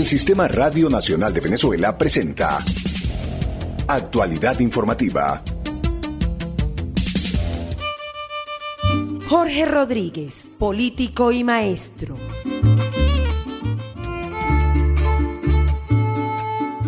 El 0.00 0.06
Sistema 0.06 0.48
Radio 0.48 0.88
Nacional 0.88 1.30
de 1.34 1.40
Venezuela 1.40 1.98
presenta 1.98 2.58
Actualidad 3.86 4.58
Informativa. 4.60 5.44
Jorge 9.28 9.66
Rodríguez, 9.66 10.48
político 10.58 11.32
y 11.32 11.44
maestro. 11.44 12.16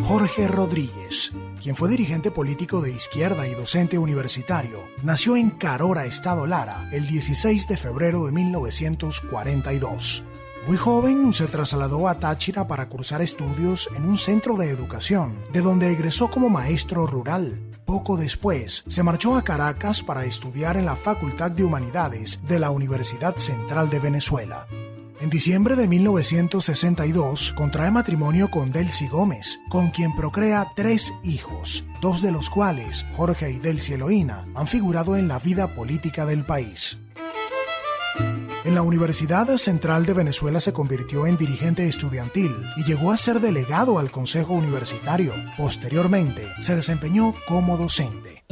Jorge 0.05 0.49
Rodríguez, 0.49 1.33
quien 1.63 1.77
fue 1.77 1.91
dirigente 1.91 2.31
político 2.31 2.81
de 2.81 2.93
izquierda 2.93 3.47
y 3.47 3.55
docente 3.55 3.99
universitario, 3.99 4.89
nació 5.03 5.37
en 5.37 5.51
Carora, 5.51 6.07
Estado 6.07 6.47
Lara, 6.47 6.89
el 6.93 7.07
16 7.07 7.69
de 7.69 7.77
febrero 7.77 8.25
de 8.25 8.33
1942. 8.33 10.25
Muy 10.67 10.77
joven 10.77 11.35
se 11.35 11.47
trasladó 11.47 12.07
a 12.07 12.21
Táchira 12.21 12.69
para 12.69 12.89
cursar 12.89 13.21
estudios 13.21 13.89
en 13.97 14.05
un 14.05 14.17
centro 14.17 14.57
de 14.57 14.71
educación, 14.71 15.43
de 15.53 15.61
donde 15.61 15.91
egresó 15.91 16.31
como 16.31 16.49
maestro 16.49 17.05
rural. 17.07 17.59
Poco 17.85 18.17
después, 18.17 18.85
se 18.87 19.03
marchó 19.03 19.35
a 19.35 19.43
Caracas 19.43 20.03
para 20.03 20.25
estudiar 20.25 20.77
en 20.77 20.85
la 20.85 20.95
Facultad 20.95 21.51
de 21.51 21.65
Humanidades 21.65 22.41
de 22.47 22.61
la 22.61 22.71
Universidad 22.71 23.37
Central 23.37 23.91
de 23.91 23.99
Venezuela. 23.99 24.69
En 25.21 25.31
diciembre 25.31 25.75
de 25.75 25.89
1962 25.89 27.53
contrae 27.55 27.91
matrimonio 27.91 28.49
con 28.49 28.71
Delcy 28.71 29.09
Gómez, 29.09 29.59
con 29.69 29.91
quien 29.91 30.15
procrea 30.15 30.73
tres 30.77 31.13
hijos, 31.25 31.87
dos 32.01 32.23
de 32.23 32.31
los 32.31 32.51
cuales, 32.51 33.05
Jorge 33.17 33.51
y 33.51 33.59
Delcy 33.59 33.95
Eloína, 33.95 34.47
han 34.55 34.69
figurado 34.69 35.17
en 35.17 35.27
la 35.27 35.41
vida 35.41 35.75
política 35.75 36.25
del 36.25 36.45
país. 36.45 37.01
En 38.65 38.77
la 38.77 38.83
Universidad 38.83 39.57
Central 39.57 40.07
de 40.07 40.15
Venezuela 40.15 40.61
se 40.61 40.73
convirtió 40.73 41.27
en 41.27 41.37
dirigente 41.37 41.89
estudiantil 41.89 42.55
y 42.77 42.85
llegó 42.85 43.11
a 43.11 43.17
ser 43.17 43.41
delegado 43.41 43.99
al 43.99 44.13
Consejo 44.13 44.53
Universitario. 44.53 45.35
Posteriormente, 45.57 46.47
se 46.61 46.77
desempeñó 46.77 47.35
como 47.49 47.77
docente. 47.77 48.45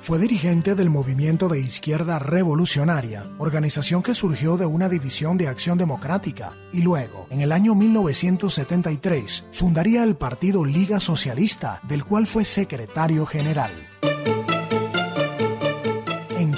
Fue 0.00 0.18
dirigente 0.18 0.74
del 0.74 0.90
Movimiento 0.90 1.48
de 1.48 1.60
Izquierda 1.60 2.18
Revolucionaria, 2.18 3.30
organización 3.38 4.02
que 4.02 4.14
surgió 4.14 4.58
de 4.58 4.66
una 4.66 4.90
división 4.90 5.38
de 5.38 5.48
Acción 5.48 5.78
Democrática, 5.78 6.52
y 6.70 6.82
luego, 6.82 7.26
en 7.30 7.40
el 7.40 7.52
año 7.52 7.74
1973, 7.74 9.48
fundaría 9.52 10.04
el 10.04 10.16
Partido 10.16 10.66
Liga 10.66 11.00
Socialista, 11.00 11.80
del 11.88 12.04
cual 12.04 12.26
fue 12.26 12.44
secretario 12.44 13.24
general 13.24 13.70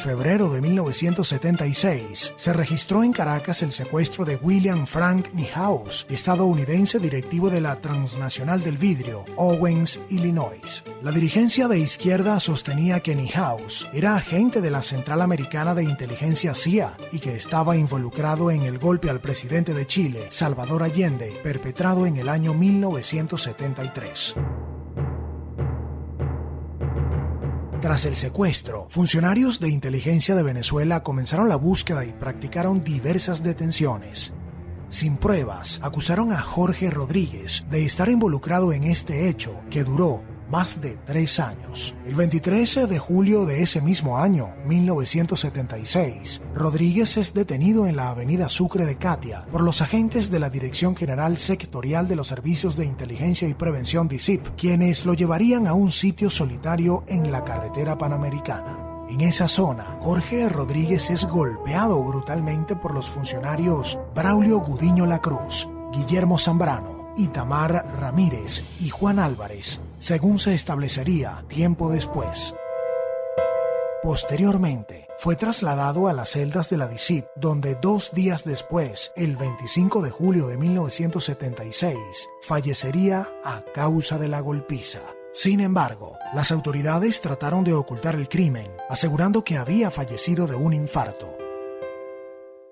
febrero 0.00 0.50
de 0.50 0.60
1976 0.62 2.32
se 2.34 2.52
registró 2.52 3.04
en 3.04 3.12
Caracas 3.12 3.62
el 3.62 3.70
secuestro 3.70 4.24
de 4.24 4.36
William 4.36 4.86
Frank 4.86 5.28
Niehaus, 5.34 6.06
estadounidense 6.08 6.98
directivo 6.98 7.50
de 7.50 7.60
la 7.60 7.80
Transnacional 7.80 8.62
del 8.62 8.78
Vidrio, 8.78 9.26
Owens, 9.36 10.00
Illinois. 10.08 10.84
La 11.02 11.12
dirigencia 11.12 11.68
de 11.68 11.78
izquierda 11.78 12.40
sostenía 12.40 13.00
que 13.00 13.14
Niehaus 13.14 13.88
era 13.92 14.16
agente 14.16 14.60
de 14.60 14.70
la 14.70 14.82
Central 14.82 15.20
Americana 15.20 15.74
de 15.74 15.84
Inteligencia 15.84 16.54
CIA 16.54 16.96
y 17.12 17.20
que 17.20 17.36
estaba 17.36 17.76
involucrado 17.76 18.50
en 18.50 18.62
el 18.62 18.78
golpe 18.78 19.10
al 19.10 19.20
presidente 19.20 19.74
de 19.74 19.86
Chile, 19.86 20.26
Salvador 20.30 20.82
Allende, 20.82 21.38
perpetrado 21.44 22.06
en 22.06 22.16
el 22.16 22.30
año 22.30 22.54
1973. 22.54 24.34
Tras 27.80 28.04
el 28.04 28.14
secuestro, 28.14 28.88
funcionarios 28.90 29.58
de 29.58 29.70
inteligencia 29.70 30.34
de 30.34 30.42
Venezuela 30.42 31.02
comenzaron 31.02 31.48
la 31.48 31.56
búsqueda 31.56 32.04
y 32.04 32.12
practicaron 32.12 32.84
diversas 32.84 33.42
detenciones. 33.42 34.34
Sin 34.90 35.16
pruebas, 35.16 35.80
acusaron 35.82 36.30
a 36.30 36.42
Jorge 36.42 36.90
Rodríguez 36.90 37.64
de 37.70 37.86
estar 37.86 38.10
involucrado 38.10 38.74
en 38.74 38.84
este 38.84 39.30
hecho, 39.30 39.58
que 39.70 39.82
duró 39.82 40.22
más 40.50 40.80
de 40.80 40.98
tres 41.06 41.38
años. 41.40 41.94
El 42.04 42.14
23 42.14 42.88
de 42.88 42.98
julio 42.98 43.46
de 43.46 43.62
ese 43.62 43.80
mismo 43.80 44.18
año, 44.18 44.48
1976, 44.66 46.42
Rodríguez 46.54 47.16
es 47.16 47.32
detenido 47.32 47.86
en 47.86 47.96
la 47.96 48.10
avenida 48.10 48.48
Sucre 48.48 48.84
de 48.84 48.96
Catia 48.96 49.46
por 49.52 49.62
los 49.62 49.80
agentes 49.80 50.30
de 50.30 50.40
la 50.40 50.50
Dirección 50.50 50.96
General 50.96 51.38
Sectorial 51.38 52.08
de 52.08 52.16
los 52.16 52.28
Servicios 52.28 52.76
de 52.76 52.84
Inteligencia 52.84 53.48
y 53.48 53.54
Prevención 53.54 54.08
DICIP, 54.08 54.56
quienes 54.56 55.06
lo 55.06 55.14
llevarían 55.14 55.66
a 55.66 55.74
un 55.74 55.92
sitio 55.92 56.30
solitario 56.30 57.04
en 57.06 57.30
la 57.30 57.44
carretera 57.44 57.96
panamericana. 57.96 59.06
En 59.08 59.20
esa 59.22 59.48
zona, 59.48 59.98
Jorge 60.00 60.48
Rodríguez 60.48 61.10
es 61.10 61.24
golpeado 61.24 62.02
brutalmente 62.02 62.76
por 62.76 62.94
los 62.94 63.08
funcionarios 63.08 63.98
Braulio 64.14 64.58
Gudiño 64.60 65.06
La 65.06 65.20
Cruz, 65.20 65.68
Guillermo 65.92 66.38
Zambrano, 66.38 67.12
Itamar 67.16 67.86
Ramírez 67.98 68.62
y 68.80 68.88
Juan 68.88 69.18
Álvarez, 69.18 69.80
según 70.00 70.40
se 70.40 70.54
establecería 70.54 71.44
tiempo 71.46 71.90
después. 71.90 72.54
Posteriormente, 74.02 75.06
fue 75.18 75.36
trasladado 75.36 76.08
a 76.08 76.14
las 76.14 76.30
celdas 76.30 76.70
de 76.70 76.78
la 76.78 76.88
DICIP, 76.88 77.26
donde 77.36 77.74
dos 77.74 78.12
días 78.12 78.44
después, 78.44 79.12
el 79.14 79.36
25 79.36 80.00
de 80.00 80.10
julio 80.10 80.46
de 80.46 80.56
1976, 80.56 81.98
fallecería 82.40 83.28
a 83.44 83.62
causa 83.74 84.16
de 84.16 84.28
la 84.28 84.40
golpiza. 84.40 85.00
Sin 85.34 85.60
embargo, 85.60 86.16
las 86.34 86.50
autoridades 86.50 87.20
trataron 87.20 87.62
de 87.62 87.74
ocultar 87.74 88.14
el 88.14 88.28
crimen, 88.28 88.68
asegurando 88.88 89.44
que 89.44 89.58
había 89.58 89.90
fallecido 89.90 90.46
de 90.46 90.54
un 90.54 90.72
infarto. 90.72 91.39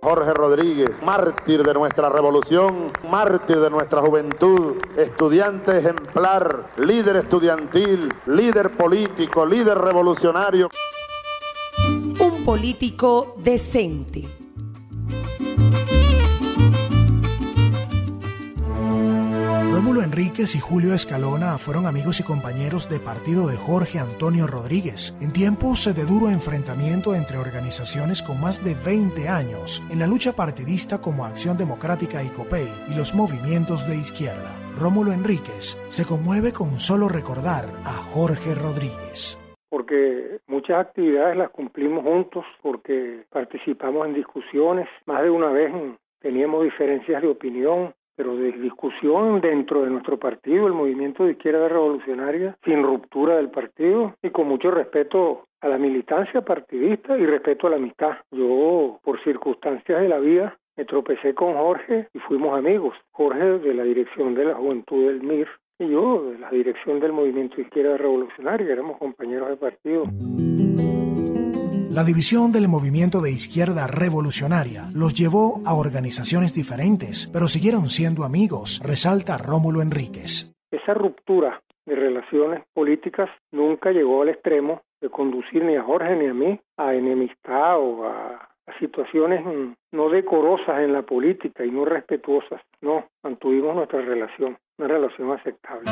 Jorge 0.01 0.33
Rodríguez, 0.33 0.91
mártir 1.03 1.65
de 1.65 1.75
nuestra 1.75 2.09
revolución, 2.09 2.93
mártir 3.11 3.59
de 3.59 3.69
nuestra 3.69 4.01
juventud, 4.01 4.77
estudiante 4.97 5.77
ejemplar, 5.77 6.71
líder 6.77 7.17
estudiantil, 7.17 8.09
líder 8.27 8.71
político, 8.71 9.45
líder 9.45 9.77
revolucionario. 9.77 10.71
Un 12.21 12.45
político 12.45 13.35
decente 13.39 14.38
Enríquez 20.19 20.57
y 20.57 20.59
Julio 20.59 20.95
Escalona 20.95 21.59
fueron 21.59 21.87
amigos 21.87 22.19
y 22.19 22.25
compañeros 22.25 22.89
de 22.91 22.99
partido 22.99 23.47
de 23.47 23.57
Jorge 23.57 24.01
Antonio 24.01 24.49
Rodríguez 24.49 25.17
en 25.21 25.33
tiempos 25.33 25.85
de 25.95 26.05
duro 26.05 26.29
enfrentamiento 26.29 27.15
entre 27.15 27.39
organizaciones 27.39 28.21
con 28.21 28.41
más 28.41 28.65
de 28.65 28.75
20 28.75 29.29
años 29.29 29.81
en 29.93 30.01
la 30.01 30.09
lucha 30.09 30.33
partidista 30.33 31.01
como 31.01 31.25
Acción 31.25 31.57
Democrática 31.57 32.25
y 32.25 32.31
COPEI 32.31 32.67
y 32.89 32.97
los 32.97 33.15
movimientos 33.15 33.87
de 33.87 33.95
izquierda. 33.95 34.59
Rómulo 34.75 35.13
Enríquez 35.13 35.81
se 35.87 36.05
conmueve 36.05 36.51
con 36.51 36.81
solo 36.81 37.09
recordar 37.09 37.67
a 37.85 38.03
Jorge 38.11 38.57
Rodríguez 38.57 39.39
porque 39.71 40.41
muchas 40.49 40.79
actividades 40.81 41.37
las 41.37 41.51
cumplimos 41.51 42.03
juntos, 42.03 42.45
porque 42.61 43.23
participamos 43.31 44.09
en 44.09 44.15
discusiones, 44.15 44.89
más 45.07 45.23
de 45.23 45.31
una 45.31 45.51
vez 45.51 45.73
teníamos 46.21 46.65
diferencias 46.65 47.23
de 47.23 47.29
opinión, 47.29 47.95
pero 48.19 48.35
de 48.35 48.51
discusión 48.51 49.41
dentro 49.41 49.83
de 49.83 49.91
nuestro 49.91 50.19
partido, 50.19 50.67
el 50.67 50.73
movimiento 50.73 51.25
de 51.25 51.33
izquierda 51.33 51.69
revolucionaria, 51.69 52.59
sin 52.65 52.83
ruptura 52.83 53.37
del 53.37 53.49
partido 53.49 54.13
y 54.21 54.31
con 54.31 54.49
mucho 54.49 54.73
respeto 54.73 55.45
a 55.61 55.69
la 55.69 55.79
militancia 55.79 56.41
partidista 56.41 57.17
y 57.17 57.25
respeto 57.25 57.69
a 57.69 57.71
la 57.71 57.77
amistad. 57.77 58.17
Yo, 58.33 58.99
por 59.05 59.23
circunstancias 59.23 60.01
de 60.01 60.09
la 60.09 60.19
vida, 60.19 60.59
me 60.77 60.85
tropecé 60.85 61.33
con 61.33 61.55
Jorge 61.55 62.09
y 62.13 62.19
fuimos 62.19 62.59
amigos. 62.59 62.97
Jorge 63.13 63.61
de 63.61 63.75
la 63.75 63.85
dirección 63.85 64.35
de 64.35 64.47
la 64.47 64.55
Juventud 64.57 65.07
del 65.07 65.23
MIR 65.23 65.49
y 65.79 65.89
yo 65.89 66.25
de 66.29 66.39
la 66.41 66.51
dirección 66.51 66.99
del 66.99 67.13
movimiento 67.13 67.55
de 67.55 67.63
izquierda 67.63 67.99
revolucionaria, 67.99 68.73
éramos 68.73 68.99
compañeros 68.99 69.49
de 69.49 69.57
partido. 69.59 70.03
La 71.99 72.05
división 72.05 72.53
del 72.53 72.69
movimiento 72.69 73.21
de 73.21 73.33
izquierda 73.33 73.89
revolucionaria 73.89 74.83
los 74.95 75.15
llevó 75.19 75.61
a 75.67 75.75
organizaciones 75.75 76.55
diferentes, 76.55 77.29
pero 77.33 77.49
siguieron 77.49 77.91
siendo 77.91 78.23
amigos, 78.23 78.81
resalta 78.85 79.37
Rómulo 79.37 79.83
Enríquez. 79.83 80.55
Esa 80.71 80.95
ruptura 80.95 81.61
de 81.87 81.97
relaciones 81.97 82.63
políticas 82.73 83.29
nunca 83.51 83.91
llegó 83.91 84.23
al 84.23 84.29
extremo 84.29 84.83
de 85.01 85.11
conducir 85.11 85.65
ni 85.65 85.75
a 85.75 85.83
Jorge 85.83 86.15
ni 86.15 86.27
a 86.29 86.35
mí 86.35 86.61
a 86.77 86.95
enemistad 86.95 87.81
o 87.81 88.07
a, 88.07 88.49
situaciones 88.79 89.43
no 89.91 90.09
decorosas 90.09 90.79
en 90.79 90.93
la 90.93 91.03
política 91.03 91.65
y 91.65 91.71
no 91.73 91.85
respetuosas. 91.85 92.61
No, 92.81 93.07
mantuvimos 93.25 93.75
nuestra 93.75 94.03
relación, 94.03 94.57
una 94.79 94.87
relación 94.87 95.33
aceptable. 95.33 95.91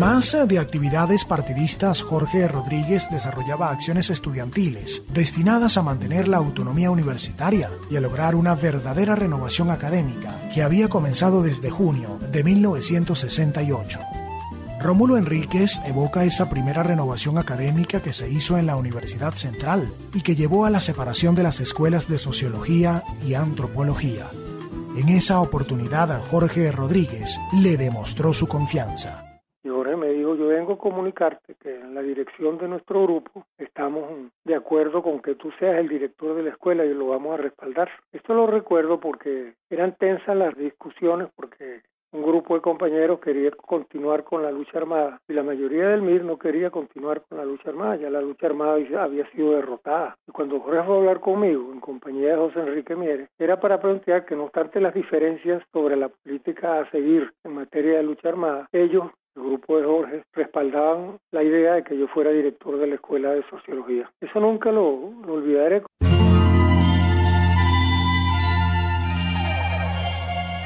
Además 0.00 0.36
de 0.46 0.60
actividades 0.60 1.24
partidistas, 1.24 2.02
Jorge 2.02 2.46
Rodríguez 2.46 3.08
desarrollaba 3.10 3.72
acciones 3.72 4.10
estudiantiles 4.10 5.02
destinadas 5.12 5.76
a 5.76 5.82
mantener 5.82 6.28
la 6.28 6.36
autonomía 6.36 6.92
universitaria 6.92 7.68
y 7.90 7.96
a 7.96 8.00
lograr 8.00 8.36
una 8.36 8.54
verdadera 8.54 9.16
renovación 9.16 9.72
académica 9.72 10.40
que 10.54 10.62
había 10.62 10.88
comenzado 10.88 11.42
desde 11.42 11.70
junio 11.70 12.20
de 12.30 12.44
1968. 12.44 13.98
Rómulo 14.80 15.16
Enríquez 15.16 15.80
evoca 15.84 16.22
esa 16.22 16.48
primera 16.48 16.84
renovación 16.84 17.36
académica 17.36 18.00
que 18.00 18.12
se 18.12 18.30
hizo 18.30 18.56
en 18.56 18.66
la 18.66 18.76
Universidad 18.76 19.34
Central 19.34 19.92
y 20.14 20.20
que 20.20 20.36
llevó 20.36 20.64
a 20.64 20.70
la 20.70 20.80
separación 20.80 21.34
de 21.34 21.42
las 21.42 21.58
escuelas 21.58 22.06
de 22.06 22.18
sociología 22.18 23.02
y 23.26 23.34
antropología. 23.34 24.26
En 24.96 25.08
esa 25.08 25.40
oportunidad, 25.40 26.22
Jorge 26.30 26.70
Rodríguez 26.70 27.40
le 27.52 27.76
demostró 27.76 28.32
su 28.32 28.46
confianza. 28.46 29.27
Comunicarte 30.78 31.54
que 31.60 31.74
en 31.74 31.94
la 31.94 32.02
dirección 32.02 32.58
de 32.58 32.68
nuestro 32.68 33.02
grupo 33.02 33.44
estamos 33.58 34.30
de 34.44 34.54
acuerdo 34.54 35.02
con 35.02 35.20
que 35.20 35.34
tú 35.34 35.50
seas 35.58 35.78
el 35.78 35.88
director 35.88 36.34
de 36.36 36.44
la 36.44 36.50
escuela 36.50 36.84
y 36.84 36.94
lo 36.94 37.08
vamos 37.08 37.34
a 37.34 37.42
respaldar. 37.42 37.90
Esto 38.12 38.34
lo 38.34 38.46
recuerdo 38.46 39.00
porque 39.00 39.54
eran 39.70 39.96
tensas 39.96 40.36
las 40.36 40.56
discusiones 40.56 41.28
porque 41.34 41.82
un 42.12 42.22
grupo 42.22 42.54
de 42.54 42.62
compañeros 42.62 43.20
quería 43.20 43.50
continuar 43.50 44.24
con 44.24 44.42
la 44.42 44.50
lucha 44.50 44.78
armada 44.78 45.20
y 45.28 45.34
la 45.34 45.42
mayoría 45.42 45.88
del 45.88 46.02
MIR 46.02 46.24
no 46.24 46.38
quería 46.38 46.70
continuar 46.70 47.22
con 47.28 47.36
la 47.36 47.44
lucha 47.44 47.68
armada, 47.68 47.96
ya 47.96 48.08
la 48.08 48.22
lucha 48.22 48.46
armada 48.46 48.78
había 49.02 49.30
sido 49.32 49.52
derrotada. 49.52 50.16
Y 50.26 50.32
cuando 50.32 50.60
Jorge 50.60 50.82
fue 50.84 50.94
a 50.94 50.98
hablar 50.98 51.20
conmigo, 51.20 51.70
en 51.72 51.80
compañía 51.80 52.30
de 52.30 52.36
José 52.36 52.60
Enrique 52.60 52.96
Mieres, 52.96 53.28
era 53.38 53.60
para 53.60 53.80
plantear 53.80 54.24
que 54.24 54.36
no 54.36 54.44
obstante 54.44 54.80
las 54.80 54.94
diferencias 54.94 55.62
sobre 55.70 55.96
la 55.96 56.08
política 56.08 56.80
a 56.80 56.90
seguir 56.90 57.30
en 57.44 57.52
materia 57.52 57.98
de 57.98 58.04
lucha 58.04 58.30
armada, 58.30 58.68
ellos 58.72 59.10
el 59.38 59.44
grupo 59.44 59.78
de 59.78 59.84
Jorge 59.84 60.22
respaldaban 60.32 61.18
la 61.30 61.42
idea 61.42 61.74
de 61.74 61.84
que 61.84 61.96
yo 61.96 62.08
fuera 62.08 62.30
director 62.30 62.78
de 62.78 62.86
la 62.86 62.94
Escuela 62.96 63.30
de 63.30 63.42
Sociología. 63.48 64.10
Eso 64.20 64.40
nunca 64.40 64.72
lo, 64.72 65.12
lo 65.26 65.34
olvidaré. 65.34 65.82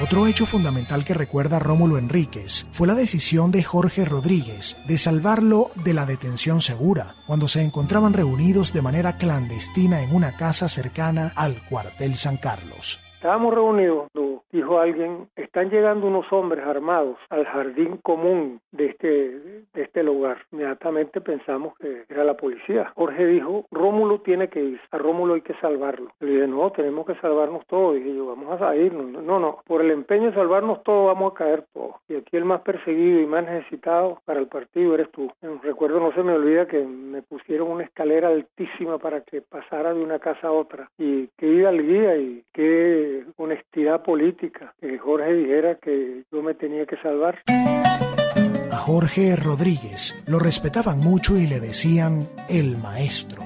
Otro 0.02 0.26
hecho 0.26 0.46
fundamental 0.46 1.04
que 1.04 1.14
recuerda 1.14 1.60
Rómulo 1.60 1.96
Enríquez 1.96 2.68
fue 2.72 2.88
la 2.88 2.94
decisión 2.94 3.52
de 3.52 3.62
Jorge 3.62 4.04
Rodríguez 4.04 4.82
de 4.88 4.98
salvarlo 4.98 5.68
de 5.84 5.94
la 5.94 6.06
detención 6.06 6.60
segura 6.60 7.14
cuando 7.26 7.46
se 7.46 7.62
encontraban 7.62 8.12
reunidos 8.12 8.72
de 8.72 8.82
manera 8.82 9.16
clandestina 9.16 10.02
en 10.02 10.12
una 10.12 10.36
casa 10.36 10.68
cercana 10.68 11.30
al 11.36 11.62
cuartel 11.68 12.14
San 12.14 12.36
Carlos. 12.36 13.00
Estábamos 13.14 13.54
reunidos, 13.54 14.08
dijo 14.52 14.78
alguien, 14.78 15.28
están 15.36 15.70
llegando 15.70 16.06
unos 16.06 16.30
hombres 16.32 16.64
armados 16.64 17.16
al 17.30 17.44
jardín 17.46 17.96
común 18.02 18.60
de 18.70 18.86
este, 18.86 19.08
de 19.08 19.82
este 19.82 20.02
lugar. 20.02 20.38
Inmediatamente 20.52 21.20
pensamos 21.20 21.76
que 21.78 22.04
era 22.08 22.24
la 22.24 22.36
policía. 22.36 22.92
Jorge 22.94 23.26
dijo, 23.26 23.64
Rómulo 23.70 24.20
tiene 24.20 24.48
que 24.48 24.62
ir, 24.62 24.80
a 24.90 24.98
Rómulo 24.98 25.34
hay 25.34 25.40
que 25.40 25.54
salvarlo. 25.54 26.10
Le 26.20 26.32
dije, 26.32 26.46
no, 26.46 26.70
tenemos 26.72 27.06
que 27.06 27.14
salvarnos 27.16 27.66
todos. 27.66 27.96
Dije 27.96 28.14
yo, 28.14 28.26
vamos 28.26 28.60
a 28.60 28.76
irnos. 28.76 29.22
No, 29.22 29.38
no, 29.38 29.58
por 29.66 29.82
el 29.82 29.90
empeño 29.90 30.28
de 30.28 30.34
salvarnos 30.34 30.82
todos 30.82 31.06
vamos 31.06 31.32
a 31.32 31.36
caer 31.36 31.64
todos. 31.72 31.96
Y 32.08 32.16
aquí 32.16 32.36
el 32.36 32.44
más 32.44 32.60
perseguido 32.62 33.20
y 33.20 33.26
más 33.26 33.44
necesitado 33.44 34.20
para 34.24 34.40
el 34.40 34.48
partido 34.48 34.94
eres 34.94 35.10
tú. 35.10 35.30
Recuerdo, 35.62 36.00
no 36.00 36.12
se 36.12 36.22
me 36.22 36.32
olvida 36.32 36.66
que 36.66 36.84
me 36.84 37.22
pusieron 37.22 37.70
una 37.70 37.84
escalera 37.84 38.28
altísima 38.28 38.98
para 38.98 39.22
que 39.22 39.40
pasara 39.40 39.94
de 39.94 40.02
una 40.02 40.18
casa 40.18 40.48
a 40.48 40.52
otra. 40.52 40.90
Y 40.98 41.28
que 41.38 41.46
iba 41.46 41.68
al 41.68 41.82
guía 41.82 42.16
y 42.16 42.44
que 42.52 43.24
honestidad 43.36 44.02
política, 44.02 44.41
que 44.50 44.98
Jorge 44.98 45.32
dijera 45.34 45.76
que 45.76 46.24
yo 46.30 46.42
me 46.42 46.54
tenía 46.54 46.86
que 46.86 46.96
salvar. 46.96 47.40
A 47.48 48.76
Jorge 48.76 49.36
Rodríguez 49.36 50.18
lo 50.26 50.38
respetaban 50.38 50.98
mucho 50.98 51.36
y 51.36 51.46
le 51.46 51.60
decían 51.60 52.28
el 52.48 52.78
maestro. 52.78 53.42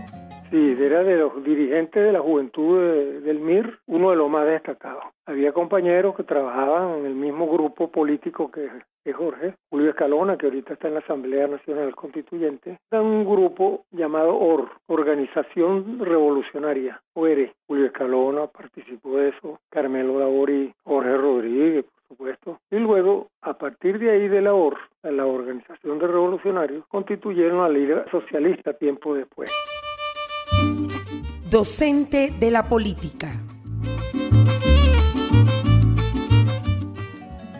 Sí, 0.50 0.76
era 0.78 1.02
de 1.02 1.16
los 1.16 1.42
dirigentes 1.42 2.04
de 2.04 2.12
la 2.12 2.20
juventud 2.20 2.78
del 3.22 3.40
MIR, 3.40 3.80
uno 3.86 4.10
de 4.10 4.16
los 4.16 4.30
más 4.30 4.46
destacados. 4.46 5.02
Había 5.26 5.52
compañeros 5.52 6.14
que 6.14 6.22
trabajaban 6.22 7.00
en 7.00 7.06
el 7.06 7.14
mismo 7.16 7.48
grupo 7.48 7.90
político 7.90 8.48
que, 8.52 8.70
Jorge, 9.12 9.54
Julio 9.70 9.90
Escalona, 9.90 10.36
que 10.38 10.46
ahorita 10.46 10.74
está 10.74 10.86
en 10.86 10.94
la 10.94 11.00
Asamblea 11.00 11.48
Nacional 11.48 11.94
Constituyente, 11.96 12.78
era 12.90 13.02
un 13.02 13.24
grupo 13.24 13.84
llamado 13.90 14.38
OR, 14.38 14.70
Organización 14.86 15.98
Revolucionaria, 15.98 17.02
OR. 17.14 17.52
Julio 17.66 17.86
Escalona 17.86 18.46
participó 18.46 19.16
de 19.16 19.30
eso, 19.30 19.58
Carmelo 19.68 20.20
Labori, 20.20 20.72
Jorge 20.84 21.16
Rodríguez, 21.16 21.84
por 21.84 22.08
supuesto. 22.08 22.60
Y 22.70 22.76
luego, 22.76 23.28
a 23.42 23.54
partir 23.86 24.00
de 24.00 24.10
ahí 24.10 24.28
de 24.28 24.42
la 24.42 24.52
OR, 24.52 24.76
la 25.04 25.26
Organización 25.26 26.00
de 26.00 26.08
Revolucionarios, 26.08 26.84
constituyeron 26.88 27.58
la 27.58 27.68
Liga 27.68 28.04
Socialista 28.10 28.72
tiempo 28.72 29.14
después. 29.14 29.52
Docente 31.48 32.32
de 32.40 32.50
la 32.50 32.64
política. 32.64 33.28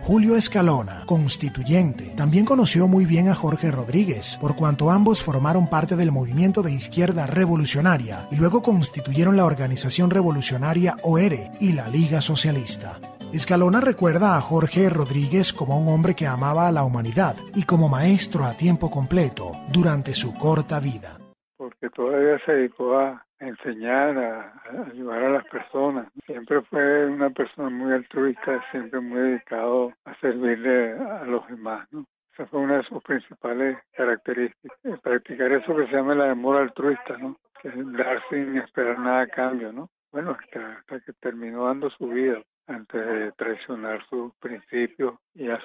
Julio 0.02 0.36
Escalona, 0.36 1.04
constituyente, 1.06 2.12
también 2.16 2.44
conoció 2.44 2.88
muy 2.88 3.06
bien 3.06 3.28
a 3.28 3.34
Jorge 3.34 3.70
Rodríguez, 3.70 4.38
por 4.40 4.56
cuanto 4.56 4.90
ambos 4.90 5.22
formaron 5.22 5.68
parte 5.68 5.94
del 5.94 6.10
movimiento 6.10 6.62
de 6.62 6.72
izquierda 6.72 7.26
revolucionaria 7.26 8.26
y 8.32 8.36
luego 8.36 8.62
constituyeron 8.62 9.36
la 9.36 9.44
organización 9.44 10.10
revolucionaria 10.10 10.96
OR 11.02 11.34
y 11.60 11.72
la 11.72 11.88
Liga 11.88 12.20
Socialista. 12.20 12.98
Escalona 13.36 13.82
recuerda 13.82 14.38
a 14.38 14.40
Jorge 14.40 14.88
Rodríguez 14.88 15.52
como 15.52 15.78
un 15.78 15.92
hombre 15.92 16.14
que 16.16 16.26
amaba 16.26 16.68
a 16.68 16.72
la 16.72 16.84
humanidad 16.84 17.36
y 17.54 17.66
como 17.66 17.86
maestro 17.86 18.46
a 18.46 18.56
tiempo 18.56 18.90
completo 18.90 19.52
durante 19.70 20.14
su 20.14 20.32
corta 20.32 20.80
vida. 20.80 21.20
Porque 21.58 21.90
todavía 21.90 22.40
se 22.46 22.52
dedicó 22.52 22.96
a 22.96 23.26
enseñar, 23.38 24.16
a, 24.16 24.88
ayudar 24.90 25.22
a 25.22 25.30
las 25.36 25.44
personas. 25.48 26.08
Siempre 26.24 26.62
fue 26.62 27.06
una 27.08 27.28
persona 27.28 27.68
muy 27.68 27.92
altruista, 27.92 28.64
siempre 28.70 29.00
muy 29.00 29.20
dedicado 29.20 29.92
a 30.06 30.18
servirle 30.18 30.92
a 30.92 31.24
los 31.26 31.46
demás, 31.46 31.86
¿no? 31.92 32.06
Esa 32.32 32.46
fue 32.46 32.60
una 32.60 32.78
de 32.78 32.84
sus 32.84 33.02
principales 33.02 33.76
características. 33.92 35.00
Practicar 35.02 35.52
eso 35.52 35.76
que 35.76 35.86
se 35.88 35.92
llama 35.92 36.14
el 36.14 36.22
amor 36.22 36.56
altruista, 36.56 37.18
¿no? 37.18 37.36
Que 37.60 37.68
es 37.68 37.92
dar 37.92 38.18
sin 38.30 38.56
esperar 38.56 38.98
nada 38.98 39.20
a 39.20 39.28
cambio, 39.28 39.72
¿no? 39.74 39.90
Bueno, 40.10 40.30
hasta, 40.40 40.78
hasta 40.78 41.00
que 41.00 41.12
terminó 41.20 41.66
dando 41.66 41.90
su 41.90 42.08
vida 42.08 42.40
antes 42.66 43.06
de 43.06 43.32
traicionar 43.32 44.04
sus 44.08 44.32
principios 44.34 45.14
y 45.34 45.48
a, 45.48 45.58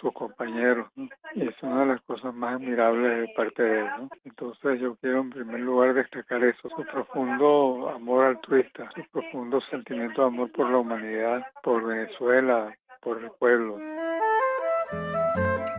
sus 0.00 0.12
compañeros. 0.12 0.88
Y 1.34 1.48
es 1.48 1.54
una 1.62 1.80
de 1.80 1.86
las 1.86 2.02
cosas 2.02 2.34
más 2.34 2.54
admirables 2.56 3.20
de 3.20 3.34
parte 3.34 3.62
de 3.62 3.80
él. 3.80 3.88
Entonces 4.24 4.80
yo 4.80 4.96
quiero 4.96 5.20
en 5.20 5.30
primer 5.30 5.60
lugar 5.60 5.94
destacar 5.94 6.42
eso, 6.44 6.68
su 6.68 6.84
profundo 6.84 7.90
amor 7.90 8.26
altruista, 8.26 8.88
su 8.94 9.02
profundo 9.10 9.60
sentimiento 9.70 10.22
de 10.22 10.28
amor 10.28 10.50
por 10.52 10.70
la 10.70 10.78
humanidad, 10.78 11.46
por 11.62 11.84
Venezuela, 11.84 12.76
por 13.00 13.22
el 13.22 13.30
pueblo. 13.38 13.78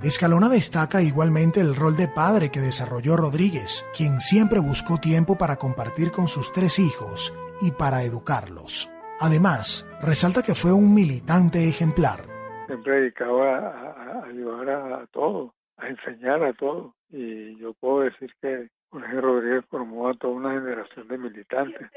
Escalona 0.03 0.49
destaca 0.49 1.01
igualmente 1.01 1.61
el 1.61 1.77
rol 1.77 1.95
de 1.95 2.09
padre 2.09 2.51
que 2.51 2.59
desarrolló 2.59 3.15
Rodríguez, 3.15 3.85
quien 3.95 4.19
siempre 4.19 4.59
buscó 4.59 4.97
tiempo 4.97 5.37
para 5.37 5.55
compartir 5.55 6.11
con 6.11 6.27
sus 6.27 6.51
tres 6.51 6.77
hijos 6.77 7.33
y 7.61 7.71
para 7.71 8.03
educarlos. 8.03 8.92
Además, 9.19 9.89
resalta 10.01 10.41
que 10.41 10.55
fue 10.55 10.73
un 10.73 10.93
militante 10.93 11.67
ejemplar. 11.67 12.21
Siempre 12.67 13.01
dedicaba 13.01 13.57
a, 13.57 14.25
ayudar 14.25 14.69
a, 14.69 15.03
a 15.03 15.07
todos, 15.07 15.51
a 15.77 15.87
enseñar 15.87 16.43
a 16.43 16.53
todos. 16.53 16.93
Y 17.15 17.55
yo 17.57 17.73
puedo 17.73 17.99
decir 17.99 18.33
que 18.41 18.69
Jorge 18.89 19.21
Rodríguez 19.21 19.65
formó 19.69 20.09
a 20.09 20.15
toda 20.15 20.33
una 20.33 20.53
generación 20.53 21.07
de 21.07 21.17
militantes, 21.19 21.91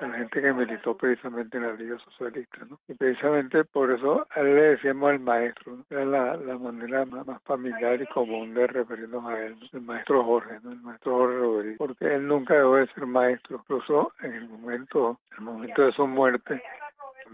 a 0.00 0.06
la 0.08 0.18
gente 0.18 0.42
que 0.42 0.52
militó 0.52 0.96
precisamente 0.96 1.56
en 1.56 1.68
la 1.68 1.74
Liga 1.74 1.96
Socialista, 1.98 2.58
¿no? 2.68 2.80
Y 2.88 2.94
precisamente 2.94 3.62
por 3.64 3.92
eso 3.92 4.26
él 4.34 4.56
le 4.56 4.62
decíamos 4.62 5.12
el 5.12 5.20
maestro, 5.20 5.78
era 5.88 6.04
la, 6.04 6.36
la 6.36 6.58
manera 6.58 7.04
más, 7.04 7.40
familiar 7.44 8.02
y 8.02 8.06
común 8.06 8.54
de 8.54 8.66
referirnos 8.66 9.24
a 9.24 9.40
él, 9.40 9.56
el 9.72 9.80
maestro 9.82 10.24
Jorge, 10.24 10.58
¿no? 10.64 10.72
El 10.72 10.80
maestro 10.80 11.12
Jorge 11.16 11.38
Rodríguez, 11.38 11.78
porque 11.78 12.14
él 12.14 12.26
nunca 12.26 12.54
dejó 12.54 12.74
de 12.74 12.88
ser 12.88 13.06
maestro, 13.06 13.60
incluso 13.62 14.12
en 14.22 14.32
el 14.32 14.48
momento, 14.48 15.20
el 15.38 15.44
momento 15.44 15.82
de 15.82 15.92
su 15.92 16.08
muerte, 16.08 16.60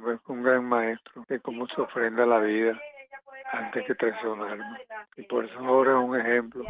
fue 0.02 0.18
un 0.28 0.42
gran 0.42 0.64
maestro 0.64 1.24
de 1.28 1.40
cómo 1.40 1.66
se 1.68 1.80
ofrenda 1.80 2.26
la 2.26 2.40
vida 2.40 2.78
antes 3.52 3.86
que 3.86 3.94
traicionarnos. 3.94 4.78
Y 5.16 5.22
por 5.22 5.44
eso 5.44 5.58
ahora 5.58 5.92
es 5.92 6.08
un 6.08 6.20
ejemplo. 6.20 6.64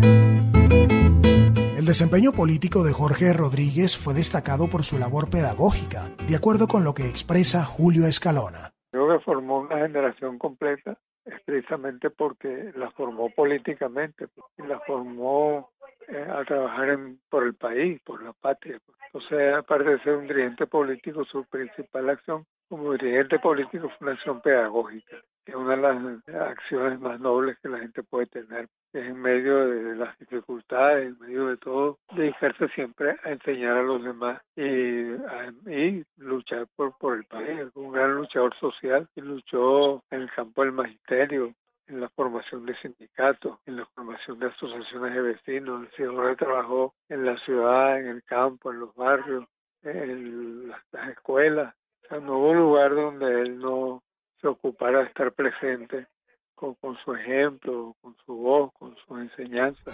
El 1.77 1.87
desempeño 1.87 2.33
político 2.33 2.85
de 2.85 2.93
Jorge 2.93 3.33
Rodríguez 3.33 3.99
fue 3.99 4.15
destacado 4.15 4.69
por 4.71 4.85
su 4.85 4.99
labor 4.99 5.31
pedagógica, 5.31 6.11
de 6.29 6.37
acuerdo 6.37 6.69
con 6.69 6.85
lo 6.85 6.95
que 6.95 7.09
expresa 7.09 7.65
Julio 7.65 8.07
Escalona. 8.07 8.71
Creo 8.93 9.09
que 9.09 9.25
formó 9.25 9.61
una 9.61 9.79
generación 9.79 10.39
completa, 10.39 10.97
precisamente 11.45 12.11
porque 12.11 12.73
la 12.77 12.91
formó 12.93 13.31
políticamente, 13.31 14.27
y 14.59 14.63
la 14.63 14.79
formó 14.81 15.71
eh, 16.09 16.27
a 16.31 16.45
trabajar 16.45 16.99
por 17.29 17.45
el 17.45 17.55
país, 17.55 18.01
por 18.03 18.23
la 18.23 18.33
patria. 18.33 18.79
Entonces, 19.07 19.55
aparte 19.55 19.91
de 19.91 20.01
ser 20.03 20.17
un 20.17 20.29
dirigente 20.29 20.67
político, 20.67 21.25
su 21.25 21.45
principal 21.47 22.11
acción 22.11 22.47
como 22.73 22.93
dirigente 22.93 23.39
político 23.39 23.91
fue 23.91 24.07
una 24.07 24.13
acción 24.13 24.41
pedagógica, 24.41 25.19
que 25.45 25.53
es 25.53 25.59
una 25.59 25.77
de 25.77 25.83
las 25.83 26.49
acciones 26.49 26.99
más 27.01 27.21
nobles 27.21 27.59
que 27.63 27.69
la 27.69 27.81
gente 27.81 28.03
puede 28.03 28.25
tener 28.29 28.67
en 28.95 29.21
medio 29.21 29.67
de 29.67 29.95
las 29.95 30.19
dificultades, 30.19 31.09
en 31.09 31.19
medio 31.19 31.49
de 31.49 31.59
todo, 31.59 31.99
dedicarse 32.15 32.69
siempre 32.69 33.15
a 33.25 33.29
enseñar 33.29 33.77
a 33.77 33.83
los 33.83 34.03
demás 34.03 34.41
y, 34.57 36.03
luchar 36.17 36.67
por, 36.75 36.97
por 36.97 37.19
el 37.19 37.25
país. 37.25 37.61
Un 37.75 37.93
gran 37.93 38.15
luchador 38.15 38.55
social 38.59 39.07
y 39.17 39.21
luchó 39.21 40.03
en 40.11 40.23
el 40.23 40.31
campo 40.31 40.63
del 40.63 40.73
magisterio, 40.73 41.53
en 41.89 42.01
la 42.01 42.09
formación 42.09 42.65
de 42.65 42.75
sindicatos, 42.77 43.59
en 43.67 43.77
la 43.77 43.85
formación 43.95 44.39
de 44.39 44.47
asociaciones 44.47 45.13
de 45.13 45.21
vecinos. 45.21 45.89
Señor 45.95 46.37
trabajó 46.37 46.95
en 47.11 47.27
la 47.27 47.37
ciudad, 47.41 48.01
en 48.01 48.07
el 48.07 48.23
campo, 48.23 48.73
en 48.73 48.81
los 48.81 48.95
barrios, 48.95 49.45
en 49.83 50.69
las, 50.69 51.09
escuelas. 51.11 51.75
No 52.21 52.39
hubo 52.39 52.55
lugar 52.55 52.95
donde 52.95 53.43
él 53.43 53.59
no 53.59 54.03
se 54.41 54.49
ocupara 54.49 55.01
de 55.01 55.07
estar 55.07 55.33
presente 55.33 56.07
con, 56.55 56.77
su 57.05 57.15
ejemplo, 57.15 57.97
con 58.01 58.15
su 58.25 58.35
voz, 58.35 58.73
con 58.79 58.95
su 59.07 59.17
enseñanza. 59.17 59.91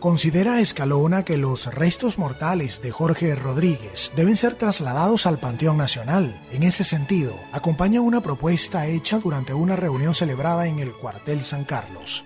Considera 0.00 0.58
Escalona 0.58 1.24
que 1.24 1.36
los 1.36 1.72
restos 1.72 2.18
mortales 2.18 2.82
de 2.82 2.90
Jorge 2.90 3.36
Rodríguez 3.36 4.12
deben 4.16 4.36
ser 4.36 4.56
trasladados 4.56 5.26
al 5.26 5.38
Panteón 5.38 5.76
Nacional. 5.76 6.34
En 6.50 6.64
ese 6.64 6.82
sentido, 6.82 7.34
acompaña 7.52 8.00
una 8.00 8.20
propuesta 8.20 8.86
hecha 8.86 9.20
durante 9.20 9.54
una 9.54 9.76
reunión 9.76 10.12
celebrada 10.12 10.66
en 10.66 10.80
el 10.80 10.92
cuartel 10.92 11.42
San 11.42 11.64
Carlos. 11.64 12.24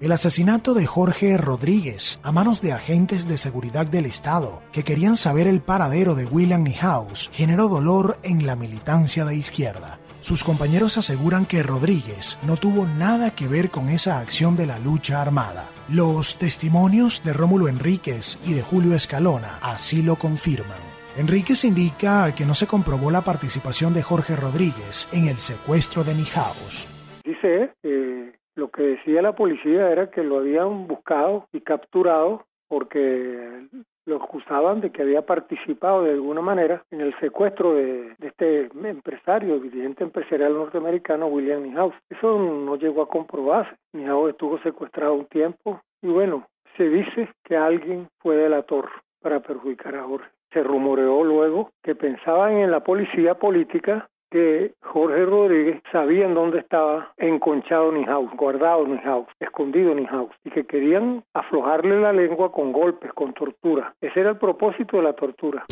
El 0.00 0.12
asesinato 0.12 0.74
de 0.74 0.86
Jorge 0.86 1.36
Rodríguez 1.38 2.20
a 2.22 2.30
manos 2.30 2.62
de 2.62 2.72
agentes 2.72 3.26
de 3.26 3.36
seguridad 3.36 3.84
del 3.84 4.06
Estado 4.06 4.62
que 4.70 4.84
querían 4.84 5.16
saber 5.16 5.48
el 5.48 5.60
paradero 5.60 6.14
de 6.14 6.24
William 6.24 6.62
Niehaus 6.62 7.30
generó 7.32 7.66
dolor 7.66 8.16
en 8.22 8.46
la 8.46 8.54
militancia 8.54 9.24
de 9.24 9.34
izquierda. 9.34 9.98
Sus 10.20 10.44
compañeros 10.44 10.98
aseguran 10.98 11.46
que 11.46 11.64
Rodríguez 11.64 12.38
no 12.44 12.56
tuvo 12.56 12.86
nada 12.86 13.32
que 13.32 13.48
ver 13.48 13.70
con 13.70 13.88
esa 13.88 14.20
acción 14.20 14.54
de 14.54 14.66
la 14.66 14.78
lucha 14.78 15.20
armada. 15.20 15.68
Los 15.88 16.38
testimonios 16.38 17.24
de 17.24 17.32
Rómulo 17.32 17.66
Enríquez 17.66 18.38
y 18.46 18.54
de 18.54 18.62
Julio 18.62 18.94
Escalona 18.94 19.58
así 19.62 20.02
lo 20.02 20.14
confirman. 20.14 20.78
Enríquez 21.16 21.64
indica 21.64 22.32
que 22.36 22.46
no 22.46 22.54
se 22.54 22.68
comprobó 22.68 23.10
la 23.10 23.22
participación 23.22 23.94
de 23.94 24.04
Jorge 24.04 24.36
Rodríguez 24.36 25.08
en 25.10 25.26
el 25.26 25.38
secuestro 25.38 26.04
de 26.04 26.14
Nijaus. 26.14 26.86
Dice 27.24 27.72
que 27.82 28.17
lo 28.58 28.70
que 28.70 28.82
decía 28.82 29.22
la 29.22 29.36
policía 29.36 29.90
era 29.90 30.10
que 30.10 30.24
lo 30.24 30.38
habían 30.38 30.88
buscado 30.88 31.46
y 31.52 31.60
capturado 31.60 32.44
porque 32.66 33.68
lo 34.04 34.16
acusaban 34.16 34.80
de 34.80 34.90
que 34.90 35.02
había 35.02 35.22
participado 35.24 36.02
de 36.02 36.12
alguna 36.12 36.40
manera 36.40 36.82
en 36.90 37.00
el 37.00 37.16
secuestro 37.20 37.74
de, 37.74 38.16
este 38.20 38.68
empresario, 38.84 39.60
dirigente 39.60 40.02
empresarial 40.02 40.54
norteamericano 40.54 41.28
William 41.28 41.62
Niehaus. 41.62 41.94
Eso 42.10 42.36
no 42.38 42.76
llegó 42.76 43.02
a 43.02 43.08
comprobarse. 43.08 43.76
Niehaus 43.92 44.30
estuvo 44.30 44.58
secuestrado 44.58 45.14
un 45.14 45.26
tiempo 45.26 45.80
y 46.02 46.08
bueno, 46.08 46.48
se 46.76 46.88
dice 46.88 47.30
que 47.44 47.56
alguien 47.56 48.08
fue 48.18 48.36
delator 48.36 48.88
para 49.22 49.40
perjudicar 49.40 49.94
a 49.94 50.02
Jorge. 50.02 50.28
Se 50.52 50.64
rumoreó 50.64 51.22
luego 51.22 51.70
que 51.82 51.94
pensaban 51.94 52.54
en 52.54 52.72
la 52.72 52.80
policía 52.80 53.34
política 53.34 54.08
que 54.30 54.74
Jorge 54.82 55.24
Rodríguez 55.24 55.82
sabía 55.90 56.26
en 56.26 56.34
dónde 56.34 56.60
estaba 56.60 57.12
enconchado 57.16 57.92
Nihaus, 57.92 58.30
guardado 58.36 58.86
Nihaus, 58.86 59.28
escondido 59.40 59.94
Nihaus, 59.94 60.34
y 60.44 60.50
que 60.50 60.66
querían 60.66 61.24
aflojarle 61.34 62.00
la 62.00 62.12
lengua 62.12 62.52
con 62.52 62.72
golpes, 62.72 63.12
con 63.12 63.32
tortura. 63.34 63.94
Ese 64.00 64.20
era 64.20 64.30
el 64.30 64.38
propósito 64.38 64.98
de 64.98 65.02
la 65.02 65.12
tortura. 65.14 65.64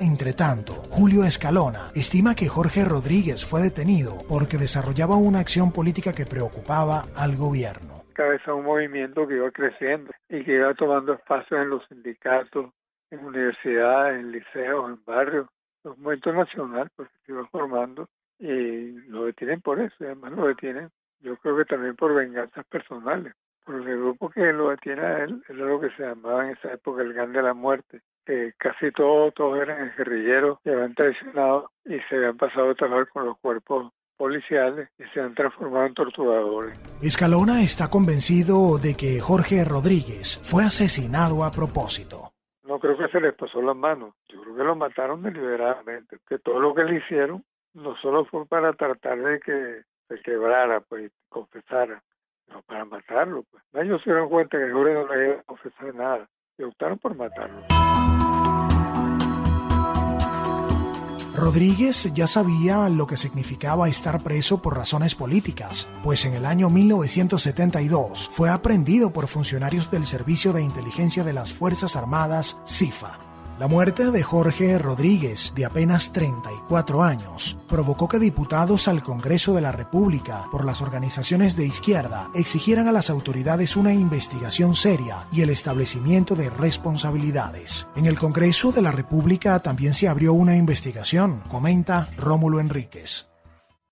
Entre 0.00 0.32
tanto, 0.32 0.72
Julio 0.90 1.22
Escalona 1.22 1.92
estima 1.94 2.34
que 2.34 2.48
Jorge 2.48 2.84
Rodríguez 2.84 3.46
fue 3.46 3.60
detenido 3.62 4.18
porque 4.28 4.58
desarrollaba 4.58 5.16
una 5.16 5.38
acción 5.38 5.72
política 5.72 6.12
que 6.12 6.26
preocupaba 6.26 7.04
al 7.14 7.36
gobierno. 7.36 8.02
Cabeza 8.12 8.52
un 8.52 8.64
movimiento 8.64 9.26
que 9.26 9.36
iba 9.36 9.50
creciendo 9.52 10.10
y 10.28 10.44
que 10.44 10.54
iba 10.54 10.74
tomando 10.74 11.12
espacio 11.12 11.62
en 11.62 11.70
los 11.70 11.86
sindicatos, 11.88 12.70
en 13.10 13.24
universidades, 13.24 14.20
en 14.20 14.32
liceos, 14.32 14.90
en 14.90 15.04
barrios, 15.04 15.46
movimiento 15.84 16.32
nacional 16.32 16.90
porque 16.94 17.12
se 17.24 17.32
iba 17.32 17.46
formando 17.48 18.08
y 18.38 18.92
lo 19.08 19.26
detienen 19.26 19.60
por 19.60 19.80
eso, 19.80 19.94
y 20.00 20.04
además 20.04 20.32
lo 20.32 20.46
detienen, 20.48 20.90
yo 21.20 21.36
creo 21.36 21.56
que 21.56 21.64
también 21.64 21.94
por 21.94 22.14
venganzas 22.14 22.64
personales, 22.66 23.34
por 23.64 23.76
el 23.76 23.98
grupo 23.98 24.30
que 24.30 24.52
lo 24.52 24.70
detiene 24.70 25.02
a 25.02 25.24
él, 25.24 25.42
era 25.48 25.58
lo 25.58 25.80
que 25.80 25.90
se 25.90 26.02
llamaba 26.02 26.44
en 26.44 26.56
esa 26.56 26.72
época 26.72 27.02
el 27.02 27.12
GAN 27.12 27.32
de 27.32 27.42
la 27.42 27.54
muerte, 27.54 28.00
que 28.26 28.52
casi 28.58 28.90
todos, 28.90 29.32
todos 29.34 29.60
eran 29.60 29.92
guerrilleros 29.96 30.58
y 30.64 30.70
habían 30.70 30.94
traicionado 30.94 31.70
y 31.84 31.98
se 32.08 32.16
habían 32.16 32.36
pasado 32.36 32.70
a 32.70 32.74
trabajar 32.74 33.08
con 33.08 33.26
los 33.26 33.38
cuerpos 33.38 33.92
policiales 34.16 34.88
y 34.98 35.04
se 35.14 35.20
han 35.20 35.34
transformado 35.34 35.86
en 35.86 35.94
torturadores. 35.94 36.78
Escalona 37.00 37.62
está 37.62 37.88
convencido 37.88 38.78
de 38.78 38.96
que 38.96 39.20
Jorge 39.20 39.64
Rodríguez 39.64 40.40
fue 40.44 40.64
asesinado 40.64 41.44
a 41.44 41.50
propósito 41.50 42.31
no 42.72 42.80
creo 42.80 42.96
que 42.96 43.08
se 43.08 43.20
les 43.20 43.34
pasó 43.34 43.60
las 43.60 43.76
manos. 43.76 44.14
Yo 44.30 44.40
creo 44.40 44.56
que 44.56 44.64
lo 44.64 44.74
mataron 44.74 45.22
deliberadamente. 45.22 46.16
Que 46.26 46.38
todo 46.38 46.58
lo 46.58 46.74
que 46.74 46.84
le 46.84 46.96
hicieron 46.96 47.44
no 47.74 47.94
solo 47.96 48.24
fue 48.24 48.46
para 48.46 48.72
tratar 48.72 49.18
de 49.18 49.40
que 49.40 49.82
se 50.08 50.22
quebrara, 50.22 50.80
pues, 50.80 51.12
confesara, 51.28 52.02
no 52.48 52.62
para 52.62 52.86
matarlo. 52.86 53.44
Pues. 53.50 53.62
Ellos 53.74 54.00
se 54.02 54.08
dieron 54.08 54.30
cuenta 54.30 54.56
que 54.56 54.72
Jorge 54.72 54.94
no 54.94 55.14
le 55.14 55.24
iba 55.26 55.40
a 55.40 55.42
confesar 55.42 55.94
nada 55.94 56.26
y 56.56 56.62
optaron 56.62 56.98
por 56.98 57.14
matarlo. 57.14 57.60
Rodríguez 61.34 62.12
ya 62.12 62.26
sabía 62.26 62.88
lo 62.90 63.06
que 63.06 63.16
significaba 63.16 63.88
estar 63.88 64.22
preso 64.22 64.60
por 64.60 64.76
razones 64.76 65.14
políticas, 65.14 65.88
pues 66.04 66.26
en 66.26 66.34
el 66.34 66.44
año 66.44 66.68
1972 66.68 68.30
fue 68.32 68.50
aprendido 68.50 69.12
por 69.12 69.28
funcionarios 69.28 69.90
del 69.90 70.06
Servicio 70.06 70.52
de 70.52 70.62
Inteligencia 70.62 71.24
de 71.24 71.32
las 71.32 71.52
Fuerzas 71.52 71.96
Armadas, 71.96 72.58
CIFA. 72.66 73.31
La 73.62 73.68
muerte 73.68 74.10
de 74.10 74.24
Jorge 74.24 74.76
Rodríguez, 74.76 75.54
de 75.54 75.64
apenas 75.64 76.12
34 76.12 77.00
años, 77.00 77.56
provocó 77.70 78.08
que 78.08 78.18
diputados 78.18 78.88
al 78.88 79.04
Congreso 79.04 79.54
de 79.54 79.62
la 79.62 79.70
República 79.70 80.50
por 80.50 80.64
las 80.64 80.82
organizaciones 80.82 81.56
de 81.56 81.66
izquierda 81.66 82.26
exigieran 82.34 82.88
a 82.88 82.92
las 82.92 83.08
autoridades 83.08 83.76
una 83.76 83.94
investigación 83.94 84.74
seria 84.74 85.14
y 85.30 85.42
el 85.42 85.50
establecimiento 85.50 86.34
de 86.34 86.50
responsabilidades. 86.50 87.88
En 87.94 88.06
el 88.06 88.18
Congreso 88.18 88.72
de 88.72 88.82
la 88.82 88.90
República 88.90 89.62
también 89.62 89.94
se 89.94 90.08
abrió 90.08 90.32
una 90.32 90.56
investigación, 90.56 91.38
comenta 91.48 92.10
Rómulo 92.18 92.58
Enríquez. 92.58 93.30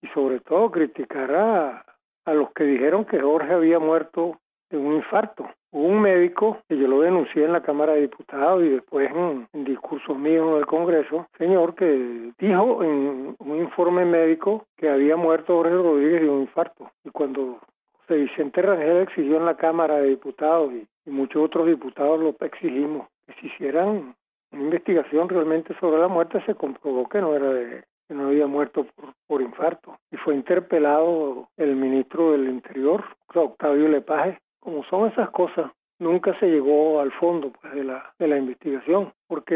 Y 0.03 0.09
sobre 0.09 0.41
todo 0.41 0.73
criticará 0.73 1.87
a 2.25 2.35
los 2.35 2.50
que 2.57 2.65
dijeron 2.65 3.05
que 3.05 3.21
Jorge 3.21 3.53
había 3.55 3.79
muerto 3.79 4.41
de 4.69 4.79
un 4.79 4.95
infarto. 4.97 5.47
Hubo 5.73 5.87
un 5.87 6.00
médico, 6.00 6.59
que 6.69 6.77
yo 6.77 6.89
lo 6.89 7.00
denuncié 7.00 7.45
en 7.45 7.53
la 7.53 7.62
Cámara 7.62 7.93
de 7.93 8.03
Diputados 8.03 8.65
y 8.65 8.71
después 8.71 9.09
en, 9.15 9.65
discursos 9.65 10.19
míos 10.19 10.49
en 10.50 10.57
el 10.57 10.67
Congreso, 10.67 11.29
señor 11.39 11.77
que 11.77 12.33
dijo 12.39 12.83
en 12.83 13.37
un 13.39 13.57
informe 13.57 14.05
médico 14.05 14.67
que 14.77 14.89
había 14.89 15.15
muerto 15.15 15.55
Jorge 15.57 15.75
Rodríguez 15.75 16.23
de 16.23 16.29
un 16.29 16.41
infarto. 16.41 16.91
Y 17.05 17.11
cuando 17.11 17.61
José 17.93 18.17
Vicente 18.17 18.62
Rangel 18.62 19.03
exigió 19.03 19.37
en 19.37 19.47
la 19.47 19.57
Cámara 19.57 19.99
de 19.99 20.09
Diputados 20.09 20.73
y, 20.73 20.87
muchos 21.09 21.43
otros 21.43 21.67
diputados 21.67 22.21
lo 22.21 22.37
exigimos 22.41 23.09
que 23.27 23.33
se 23.35 23.47
hicieran 23.47 24.15
una 24.53 24.62
investigación 24.62 25.29
realmente 25.29 25.75
sobre 25.81 26.00
la 26.00 26.09
muerte, 26.09 26.43
se 26.47 26.55
comprobó 26.55 27.09
que 27.09 27.21
no 27.21 27.35
era 27.35 27.53
de, 27.53 27.85
que 28.09 28.15
no 28.15 28.27
había 28.29 28.47
muerto 28.47 28.87
por, 28.97 29.15
por, 29.27 29.43
infarto. 29.43 29.97
Y 30.11 30.17
fue 30.17 30.35
interpelado 30.35 31.49
el 31.57 31.77
ministro 31.77 32.33
del 32.33 32.49
Interior, 32.49 33.05
Octavio 33.35 33.89
Lepage, 33.89 34.39
como 34.61 34.85
son 34.85 35.11
esas 35.11 35.31
cosas, 35.31 35.71
nunca 36.00 36.37
se 36.40 36.47
llegó 36.47 37.00
al 37.00 37.12
fondo 37.12 37.52
pues, 37.52 37.75
de, 37.75 37.85
la, 37.85 38.12
de 38.19 38.26
la 38.26 38.38
investigación, 38.38 39.12
porque 39.29 39.55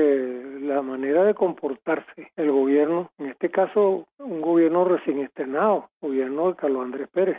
la 0.61 0.83
manera 0.83 1.25
de 1.25 1.35
comportarse 1.35 2.31
el 2.37 2.53
gobierno, 2.53 3.11
en 3.19 3.31
este 3.31 3.51
caso 3.51 4.07
un 4.19 4.41
gobierno 4.41 4.85
recién 4.85 5.21
estrenado, 5.21 5.89
gobierno 6.01 6.49
de 6.49 6.57
Carlos 6.57 6.85
Andrés 6.85 7.09
Pérez. 7.13 7.39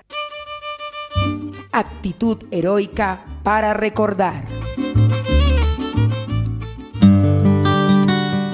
Actitud 1.72 2.38
heroica 2.51 3.25
para 3.43 3.74
recordar. 3.74 4.43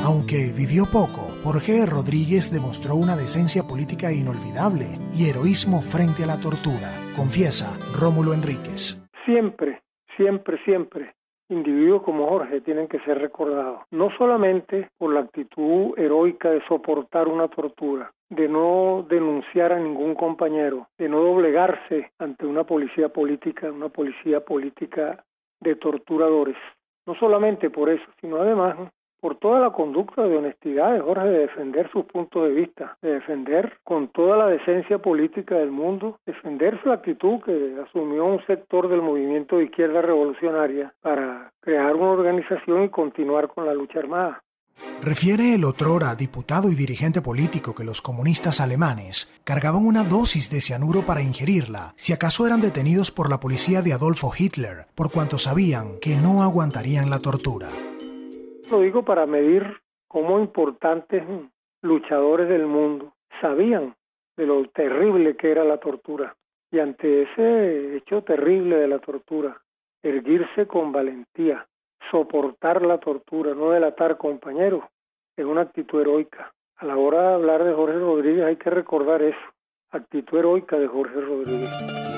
Aunque 0.05 0.51
vivió 0.55 0.85
poco, 0.91 1.27
Jorge 1.43 1.85
Rodríguez 1.85 2.51
demostró 2.51 2.95
una 2.95 3.15
decencia 3.15 3.63
política 3.63 4.11
inolvidable 4.11 4.85
y 5.13 5.29
heroísmo 5.29 5.81
frente 5.81 6.23
a 6.23 6.27
la 6.27 6.37
tortura, 6.37 6.89
confiesa 7.15 7.77
Rómulo 7.99 8.33
Enríquez 8.33 9.00
siempre, 9.31 9.81
siempre, 10.17 10.57
siempre 10.65 11.13
individuos 11.51 12.03
como 12.03 12.29
Jorge 12.29 12.61
tienen 12.61 12.87
que 12.87 12.99
ser 12.99 13.19
recordados, 13.19 13.81
no 13.91 14.09
solamente 14.17 14.89
por 14.97 15.13
la 15.13 15.21
actitud 15.21 15.93
heroica 15.97 16.49
de 16.49 16.65
soportar 16.65 17.27
una 17.27 17.49
tortura, 17.49 18.11
de 18.29 18.47
no 18.47 19.05
denunciar 19.09 19.73
a 19.73 19.79
ningún 19.79 20.15
compañero, 20.15 20.87
de 20.97 21.09
no 21.09 21.19
doblegarse 21.21 22.11
ante 22.19 22.45
una 22.45 22.63
policía 22.63 23.09
política, 23.09 23.69
una 23.69 23.89
policía 23.89 24.39
política 24.39 25.23
de 25.59 25.75
torturadores. 25.75 26.57
No 27.05 27.15
solamente 27.15 27.69
por 27.69 27.89
eso, 27.89 28.05
sino 28.21 28.37
además 28.37 28.77
por 29.21 29.37
toda 29.37 29.59
la 29.59 29.69
conducta 29.69 30.23
de 30.23 30.35
honestidad 30.35 30.93
de 30.93 30.99
Jorge 30.99 31.27
de 31.29 31.39
defender 31.39 31.89
sus 31.91 32.05
puntos 32.05 32.43
de 32.43 32.53
vista, 32.53 32.97
de 33.01 33.13
defender 33.13 33.77
con 33.83 34.07
toda 34.09 34.35
la 34.35 34.47
decencia 34.47 34.97
política 34.97 35.55
del 35.55 35.71
mundo, 35.71 36.19
defender 36.25 36.81
su 36.83 36.91
actitud 36.91 37.39
que 37.45 37.77
asumió 37.87 38.25
un 38.25 38.43
sector 38.45 38.89
del 38.89 39.01
movimiento 39.01 39.57
de 39.57 39.65
izquierda 39.65 40.01
revolucionaria 40.01 40.93
para 41.01 41.51
crear 41.61 41.95
una 41.95 42.11
organización 42.11 42.83
y 42.83 42.89
continuar 42.89 43.47
con 43.47 43.65
la 43.65 43.73
lucha 43.73 43.99
armada. 43.99 44.41
Refiere 45.01 45.55
el 45.55 45.65
otrora 45.65 46.15
diputado 46.15 46.69
y 46.69 46.75
dirigente 46.75 47.21
político 47.21 47.75
que 47.75 47.83
los 47.83 48.01
comunistas 48.01 48.59
alemanes 48.59 49.33
cargaban 49.43 49.85
una 49.85 50.03
dosis 50.03 50.49
de 50.49 50.61
cianuro 50.61 51.05
para 51.05 51.21
ingerirla 51.21 51.93
si 51.97 52.13
acaso 52.13 52.47
eran 52.47 52.61
detenidos 52.61 53.11
por 53.11 53.29
la 53.29 53.39
policía 53.39 53.81
de 53.81 53.93
Adolfo 53.93 54.31
Hitler, 54.35 54.87
por 54.95 55.11
cuanto 55.11 55.37
sabían 55.37 55.99
que 56.01 56.15
no 56.15 56.41
aguantarían 56.41 57.09
la 57.09 57.19
tortura. 57.19 57.67
Lo 58.71 58.79
digo 58.79 59.03
para 59.03 59.25
medir 59.25 59.81
cómo 60.07 60.39
importantes 60.39 61.23
luchadores 61.81 62.47
del 62.47 62.67
mundo 62.67 63.13
sabían 63.41 63.95
de 64.37 64.45
lo 64.45 64.63
terrible 64.69 65.35
que 65.35 65.51
era 65.51 65.65
la 65.65 65.77
tortura. 65.77 66.37
Y 66.71 66.79
ante 66.79 67.23
ese 67.23 67.97
hecho 67.97 68.21
terrible 68.21 68.77
de 68.77 68.87
la 68.87 68.99
tortura, 68.99 69.59
erguirse 70.01 70.67
con 70.67 70.93
valentía, 70.93 71.67
soportar 72.09 72.81
la 72.81 72.97
tortura, 72.97 73.53
no 73.53 73.71
delatar 73.71 74.17
compañeros, 74.17 74.85
es 75.35 75.45
una 75.45 75.63
actitud 75.63 75.99
heroica. 75.99 76.53
A 76.77 76.85
la 76.85 76.95
hora 76.95 77.27
de 77.27 77.33
hablar 77.33 77.65
de 77.65 77.73
Jorge 77.73 77.99
Rodríguez 77.99 78.45
hay 78.45 78.55
que 78.55 78.69
recordar 78.69 79.21
eso, 79.21 79.37
actitud 79.89 80.39
heroica 80.39 80.79
de 80.79 80.87
Jorge 80.87 81.19
Rodríguez. 81.19 82.10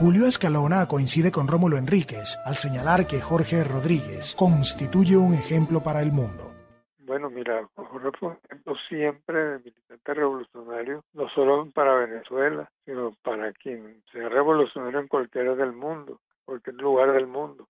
Julio 0.00 0.24
Escalona 0.24 0.88
coincide 0.88 1.30
con 1.30 1.46
Rómulo 1.46 1.76
Enríquez 1.76 2.38
al 2.46 2.54
señalar 2.54 3.06
que 3.06 3.20
Jorge 3.20 3.62
Rodríguez 3.64 4.34
constituye 4.34 5.18
un 5.18 5.34
ejemplo 5.34 5.82
para 5.82 6.00
el 6.00 6.10
mundo. 6.10 6.54
Bueno, 7.00 7.28
mira, 7.28 7.68
Jorge 7.74 8.08
fue 8.18 8.30
un 8.30 8.38
ejemplo 8.42 8.74
siempre 8.88 9.38
de 9.38 9.58
militante 9.58 10.14
revolucionario, 10.14 11.04
no 11.12 11.28
solo 11.28 11.68
para 11.74 11.96
Venezuela, 11.96 12.70
sino 12.86 13.14
para 13.22 13.52
quien 13.52 14.02
sea 14.10 14.30
revolucionario 14.30 15.00
en 15.00 15.08
cualquier 15.08 15.54
del 15.54 15.72
mundo, 15.72 16.18
cualquier 16.46 16.76
lugar 16.76 17.12
del 17.12 17.26
mundo, 17.26 17.68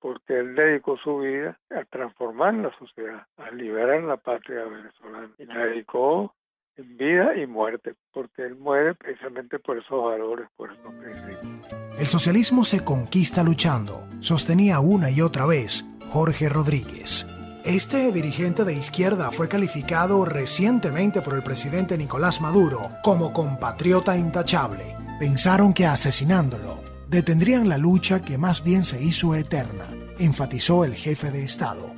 porque 0.00 0.38
él 0.38 0.54
dedicó 0.54 0.96
su 0.96 1.18
vida 1.18 1.58
a 1.68 1.84
transformar 1.84 2.54
la 2.54 2.74
sociedad, 2.78 3.26
a 3.36 3.50
liberar 3.50 4.02
la 4.04 4.16
patria 4.16 4.64
venezolana, 4.64 5.34
y 5.36 5.44
la 5.44 5.66
dedicó 5.66 6.32
en 6.78 6.96
vida 6.96 7.36
y 7.36 7.46
muerte, 7.46 7.94
porque 8.12 8.42
él 8.42 8.56
muere 8.56 8.94
precisamente 8.94 9.58
por 9.58 9.78
esos 9.78 10.02
valores, 10.02 10.48
por 10.56 10.72
esos 10.72 10.94
principios. 10.94 11.74
El 11.98 12.06
socialismo 12.06 12.64
se 12.64 12.84
conquista 12.84 13.42
luchando, 13.42 14.06
sostenía 14.20 14.80
una 14.80 15.10
y 15.10 15.20
otra 15.20 15.44
vez 15.46 15.84
Jorge 16.10 16.48
Rodríguez. 16.48 17.26
Este 17.64 18.12
dirigente 18.12 18.64
de 18.64 18.74
izquierda 18.74 19.32
fue 19.32 19.48
calificado 19.48 20.24
recientemente 20.24 21.20
por 21.20 21.34
el 21.34 21.42
presidente 21.42 21.98
Nicolás 21.98 22.40
Maduro 22.40 22.92
como 23.02 23.32
compatriota 23.32 24.16
intachable. 24.16 24.96
Pensaron 25.18 25.74
que 25.74 25.84
asesinándolo 25.84 26.82
detendrían 27.08 27.68
la 27.68 27.78
lucha 27.78 28.22
que 28.22 28.38
más 28.38 28.62
bien 28.62 28.84
se 28.84 29.02
hizo 29.02 29.34
eterna, 29.34 29.84
enfatizó 30.18 30.84
el 30.84 30.94
jefe 30.94 31.30
de 31.30 31.44
Estado. 31.44 31.92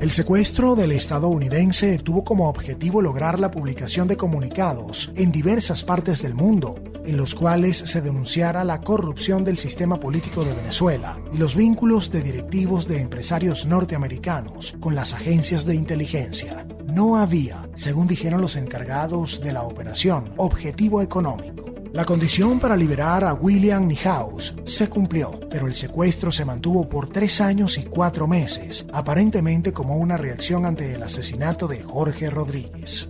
El 0.00 0.10
secuestro 0.10 0.76
del 0.76 0.92
estadounidense 0.92 1.98
tuvo 1.98 2.24
como 2.24 2.48
objetivo 2.48 3.02
lograr 3.02 3.38
la 3.38 3.50
publicación 3.50 4.08
de 4.08 4.16
comunicados 4.16 5.12
en 5.14 5.30
diversas 5.30 5.84
partes 5.84 6.22
del 6.22 6.32
mundo, 6.32 6.82
en 7.04 7.18
los 7.18 7.34
cuales 7.34 7.76
se 7.76 8.00
denunciara 8.00 8.64
la 8.64 8.80
corrupción 8.80 9.44
del 9.44 9.58
sistema 9.58 10.00
político 10.00 10.42
de 10.42 10.54
Venezuela 10.54 11.20
y 11.34 11.36
los 11.36 11.54
vínculos 11.54 12.10
de 12.10 12.22
directivos 12.22 12.88
de 12.88 12.98
empresarios 12.98 13.66
norteamericanos 13.66 14.74
con 14.80 14.94
las 14.94 15.12
agencias 15.12 15.66
de 15.66 15.74
inteligencia. 15.74 16.66
No 16.90 17.16
había, 17.16 17.68
según 17.76 18.08
dijeron 18.08 18.40
los 18.40 18.56
encargados 18.56 19.40
de 19.40 19.52
la 19.52 19.62
operación, 19.62 20.32
objetivo 20.36 21.02
económico. 21.02 21.66
La 21.92 22.04
condición 22.04 22.58
para 22.58 22.76
liberar 22.76 23.24
a 23.24 23.34
William 23.34 23.86
Niehaus 23.86 24.56
se 24.64 24.88
cumplió, 24.88 25.38
pero 25.50 25.66
el 25.66 25.74
secuestro 25.74 26.32
se 26.32 26.44
mantuvo 26.44 26.88
por 26.88 27.08
tres 27.08 27.40
años 27.40 27.78
y 27.78 27.84
cuatro 27.84 28.26
meses, 28.26 28.86
aparentemente 28.92 29.72
como 29.72 29.96
una 29.96 30.16
reacción 30.16 30.66
ante 30.66 30.94
el 30.94 31.02
asesinato 31.02 31.68
de 31.68 31.82
Jorge 31.82 32.28
Rodríguez. 32.30 33.08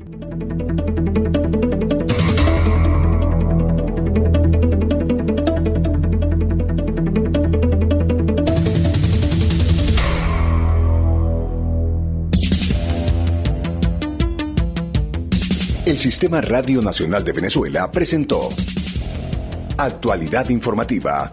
Sistema 16.00 16.41
Radio 16.41 16.80
Nacional 16.80 17.23
de 17.25 17.32
Venezuela 17.32 17.93
presentó 17.93 18.49
Actualidad 19.76 20.49
Informativa 20.49 21.30